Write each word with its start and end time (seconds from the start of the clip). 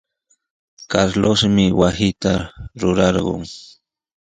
Carlosmi 0.91 1.65
wasita 1.79 2.33
rurarqun. 2.79 3.41